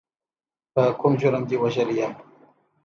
[0.73, 2.13] په کوم جرم دې وژلی یم.